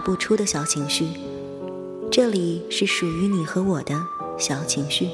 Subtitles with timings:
[0.00, 1.06] 不出的小情绪。
[2.10, 3.94] 这里是属于你和我的
[4.38, 5.08] 小情绪。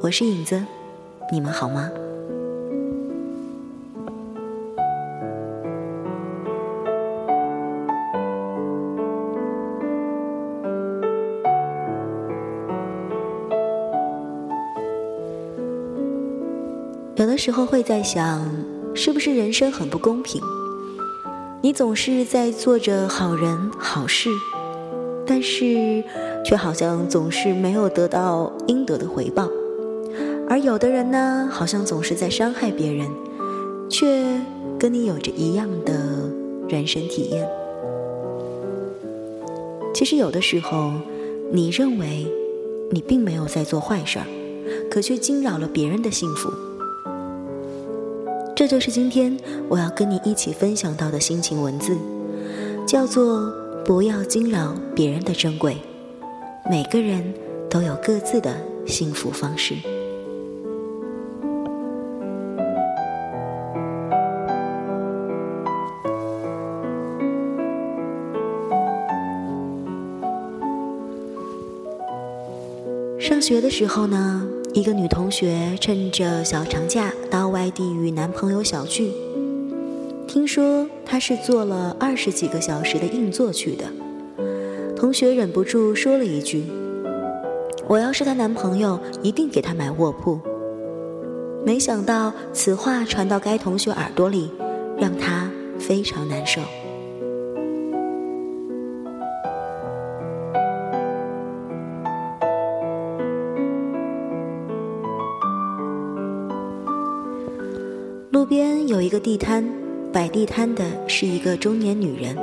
[0.00, 0.64] 我是影子，
[1.32, 1.90] 你们好吗？
[17.16, 18.48] 有的时候会在想，
[18.94, 20.40] 是不是人生很不公平？
[21.60, 24.30] 你总是在做着好人好事，
[25.26, 26.04] 但是
[26.44, 29.48] 却好像总是没有得到应得的回报；
[30.48, 33.10] 而有的人呢，好像总是在伤害别人，
[33.90, 34.40] 却
[34.78, 35.94] 跟你有着一样的
[36.68, 37.48] 人生体验。
[39.92, 40.92] 其实有的时候，
[41.50, 42.24] 你认为
[42.92, 44.26] 你并没有在做坏事儿，
[44.88, 46.52] 可却惊扰了别人的幸福。
[48.58, 49.36] 这就是今天
[49.68, 51.96] 我要跟你一起分享到的心情文字，
[52.84, 53.52] 叫做
[53.86, 55.76] “不要惊扰别人的珍贵”。
[56.68, 57.32] 每个人
[57.70, 58.52] 都有各自的
[58.84, 59.76] 幸福方式。
[73.48, 74.46] 学的时候呢？
[74.74, 79.10] 一个女同学趁着小长假到外地与男朋友小聚，
[80.26, 83.86] 听说她是坐了二十几个小时的硬座去的。
[84.94, 86.66] 同学忍不住说了一句
[87.88, 90.38] ：“我要是她男朋友，一定给她买卧铺。”
[91.64, 94.50] 没想到此话传到该同学耳朵里，
[94.98, 96.60] 让她非常难受。
[108.48, 109.62] 边有一个地摊，
[110.10, 112.34] 摆地摊的是一个中年女人，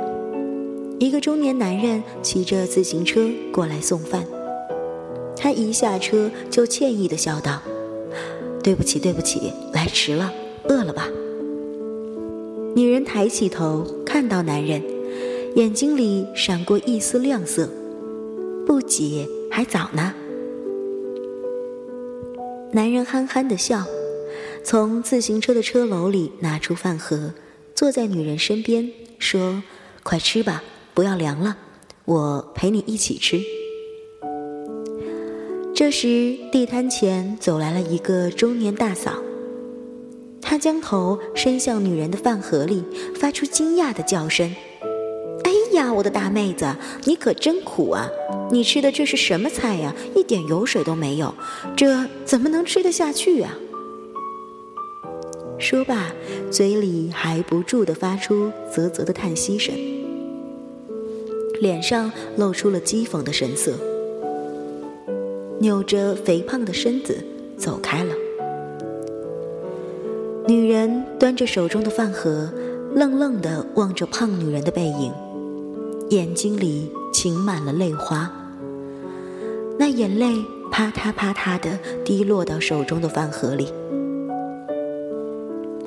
[1.00, 4.24] 一个中年男人骑着自行车过来送饭。
[5.36, 7.60] 他一下车就歉意的笑道
[8.62, 10.32] ：“对不起，对不起，来迟了，
[10.68, 11.08] 饿了吧？”
[12.76, 14.80] 女人抬起头看到男人，
[15.56, 17.68] 眼睛里闪过一丝亮色
[18.64, 20.14] ：“不急，还早呢。”
[22.70, 23.84] 男人憨憨的笑。
[24.64, 27.32] 从自行车的车篓里拿出饭盒，
[27.74, 29.62] 坐在女人身边，说
[30.02, 30.62] ：“快吃吧，
[30.94, 31.56] 不要凉了，
[32.04, 33.40] 我陪你一起吃。”
[35.74, 39.22] 这时，地摊前走来了一个中年大嫂，
[40.40, 42.82] 她将头伸向女人的饭盒里，
[43.14, 44.54] 发出惊讶的叫声
[45.44, 46.74] ：“哎呀，我的大妹子，
[47.04, 48.08] 你可真苦啊！
[48.50, 49.94] 你吃的这是什么菜呀？
[50.14, 51.34] 一点油水都没有，
[51.76, 53.54] 这怎么能吃得下去啊？”
[55.58, 56.12] 说罢，
[56.50, 59.74] 嘴里还不住地发出啧啧的叹息声，
[61.60, 63.72] 脸上露出了讥讽的神色，
[65.58, 67.16] 扭着肥胖的身子
[67.56, 68.14] 走开了。
[70.46, 72.52] 女人端着手中的饭盒，
[72.94, 75.10] 愣愣地望着胖女人的背影，
[76.10, 78.30] 眼睛里噙满了泪花，
[79.78, 80.26] 那眼泪
[80.70, 83.72] 啪嗒啪嗒地滴落到手中的饭盒里。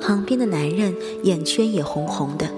[0.00, 2.48] 旁边的男人眼圈也红红的，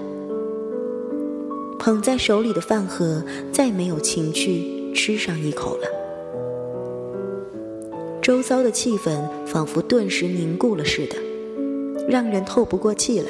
[1.77, 5.87] 捧在手里的饭盒再没有情趣吃上一口了。
[8.21, 11.17] 周遭的气氛仿佛顿时凝固了似的，
[12.07, 13.29] 让人透不过气来。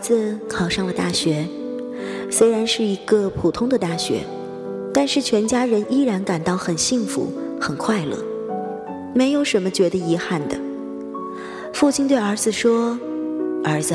[0.00, 1.46] 子考上了大学，
[2.30, 4.22] 虽然是一个普通的大学，
[4.92, 7.28] 但是全家人依然感到很幸福、
[7.60, 8.16] 很快乐，
[9.14, 10.56] 没有什么觉得遗憾的。
[11.72, 12.98] 父亲对儿子说
[13.62, 13.94] ：“儿子，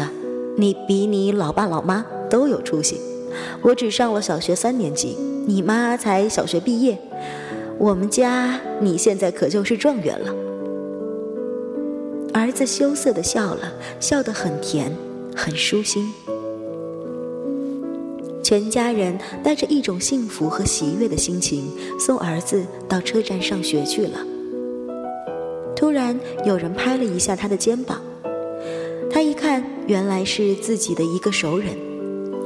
[0.56, 3.02] 你比你老爸老妈都有出息。
[3.62, 6.98] 我只上了小学三年级，你妈才小学毕业。
[7.78, 10.34] 我们家你现在可就是状元了。”
[12.34, 14.92] 儿子羞涩的笑了笑得很甜。
[15.36, 16.14] 很舒心，
[18.42, 24.20] 全家人带着一种幸福和喜悦的心情送儿子到车站上学去了。
[25.76, 28.02] 突然，有人拍了一下他的肩膀，
[29.12, 31.76] 他一看，原来是自己的一个熟人，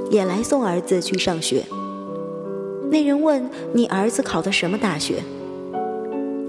[0.10, 1.64] 也来送儿子去上学。
[2.90, 5.24] 那人问：“你儿子考的什么大学？”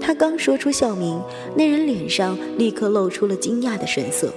[0.01, 1.21] 他刚说出校名，
[1.55, 4.33] 那人脸上立刻露出了惊讶的神色。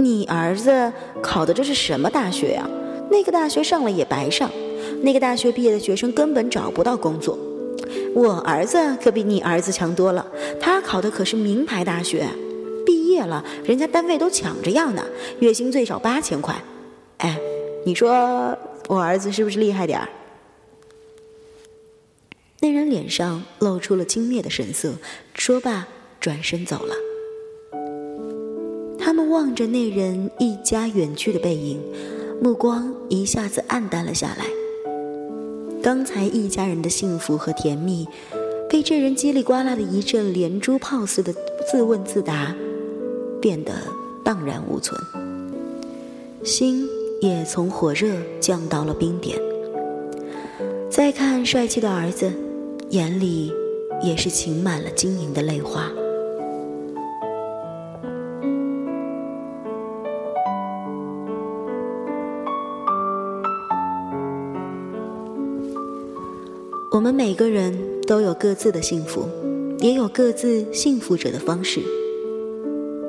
[0.00, 0.92] 你儿子
[1.22, 2.68] 考的这是什么大学呀？
[3.10, 4.50] 那个大学上了也白上，
[5.02, 7.38] 那个大学毕业的学生根本找不到工作。
[8.14, 10.26] 我儿子可比你儿子强多了，
[10.60, 12.26] 他考的可是名牌大学，
[12.86, 15.04] 毕业了人家单位都抢着要呢，
[15.40, 16.54] 月薪最少八千块。
[17.18, 17.38] 哎，
[17.84, 18.56] 你说
[18.88, 20.08] 我儿子是不是厉害点儿？
[22.60, 24.92] 那人脸上露出了轻蔑的神色，
[25.34, 25.88] 说罢
[26.20, 26.94] 转身走了。
[29.10, 31.80] 他们望着那人一家远去的背影，
[32.40, 34.44] 目光一下子暗淡了下来。
[35.82, 38.06] 刚才一家人的幸福和甜蜜，
[38.68, 41.34] 被这人叽里呱啦的一阵连珠炮似的
[41.68, 42.54] 自问自答，
[43.40, 43.72] 变得
[44.22, 44.96] 荡然无存，
[46.44, 46.86] 心
[47.20, 49.36] 也从火热降到了冰点。
[50.88, 52.32] 再看帅气的儿子，
[52.90, 53.52] 眼里
[54.04, 55.90] 也是噙满了晶莹的泪花。
[66.92, 67.72] 我们每个人
[68.04, 69.24] 都有各自的幸福，
[69.78, 71.80] 也有各自幸福者的方式。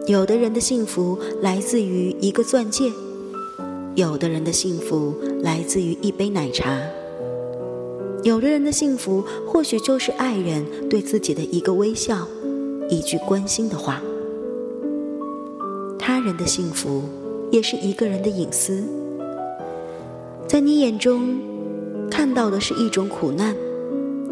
[0.05, 2.91] 有的人的幸福来自于一个钻戒，
[3.95, 6.79] 有的人的幸福来自于一杯奶茶，
[8.21, 12.27] 有的人的幸福或许就是爱人对自己的一个微笑，
[12.87, 13.99] 一句关心的话。
[15.97, 17.01] 他人的幸福
[17.49, 18.83] 也是一个人的隐私，
[20.47, 21.39] 在你眼中
[22.11, 23.55] 看到的是一种苦难。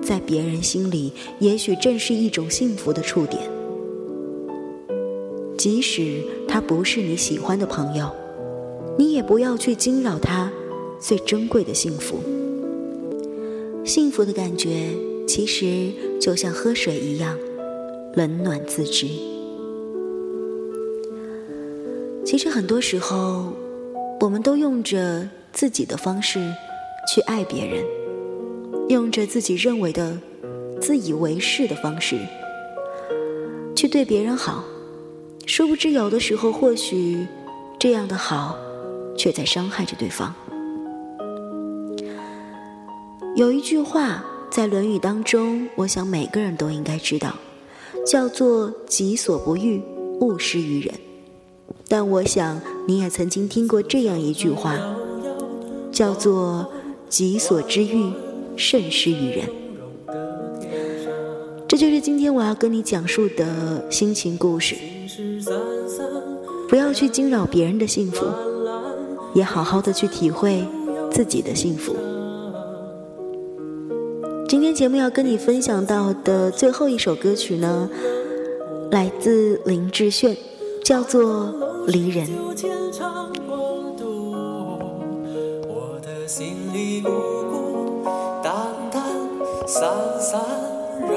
[0.01, 3.41] 在别人心里，也许正是一种幸福的触点。
[5.57, 8.09] 即使他不是你喜欢的朋友，
[8.97, 10.51] 你也不要去惊扰他
[10.99, 12.19] 最珍贵的幸福。
[13.85, 14.89] 幸福的感觉，
[15.27, 17.37] 其实就像喝水一样，
[18.15, 19.07] 冷暖自知。
[22.25, 23.53] 其实很多时候，
[24.21, 26.39] 我们都用着自己的方式
[27.11, 27.83] 去爱别人。
[28.89, 30.17] 用着自己认为的、
[30.81, 32.17] 自以为是的方式
[33.75, 34.63] 去对别人好，
[35.45, 37.25] 殊不知有的时候，或许
[37.77, 38.57] 这样的好，
[39.15, 40.33] 却在伤害着对方。
[43.35, 47.35] 有一句话在《论语》当中，我想每个人都应该知道，
[48.07, 49.79] 叫做“己所不欲，
[50.19, 50.91] 勿施于人”。
[51.87, 54.75] 但我想你也曾经听过这样一句话，
[55.91, 56.67] 叫做
[57.07, 58.11] “己所之欲”。
[58.59, 59.47] 慎施于人，
[61.65, 64.75] 这就是今天我要跟你讲述的心情故事。
[66.67, 68.25] 不要去惊扰别人的幸福，
[69.33, 70.67] 也好好的去体会
[71.09, 71.95] 自己的幸福。
[74.49, 77.89] 今天节目要跟你分享到的最后一首歌曲呢，
[78.91, 80.35] 来自林志炫，
[80.83, 81.53] 叫做
[81.91, 82.27] 《离人》。
[85.65, 87.38] 我的心里不
[89.79, 89.87] 散
[90.19, 90.41] 散
[91.07, 91.15] 惹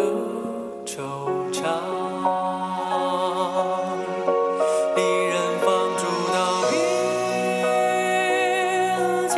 [0.87, 1.03] 惆
[1.53, 1.65] 怅，
[4.95, 5.67] 离人放
[5.99, 6.39] 逐到
[6.71, 6.73] 边
[9.29, 9.35] 界，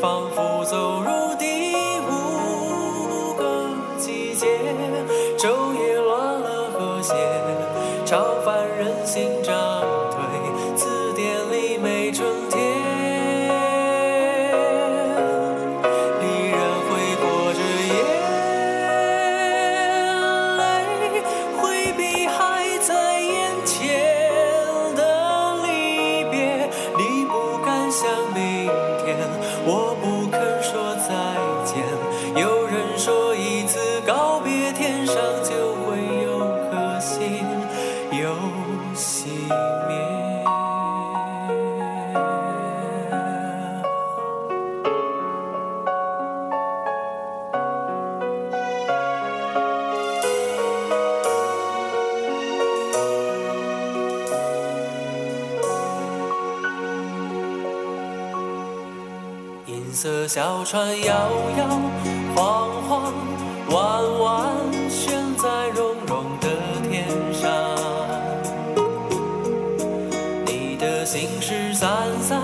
[0.00, 1.08] 仿佛走入
[1.40, 1.74] 第
[2.06, 3.42] 五个
[3.98, 4.46] 季节。
[5.36, 7.12] 昼夜乱了和谐，
[8.06, 9.39] 超凡人心
[60.32, 61.12] 小船摇
[61.58, 61.66] 摇
[62.36, 63.12] 晃晃，
[63.70, 64.46] 弯弯
[64.88, 66.46] 悬在绒绒的
[66.88, 67.50] 天上。
[70.46, 72.40] 你的心事三三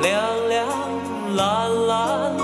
[0.00, 0.64] 两两
[1.34, 2.36] 蓝蓝，